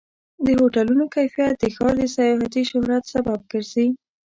[0.45, 3.87] د هوټلونو کیفیت د ښار د سیاحتي شهرت سبب ګرځي.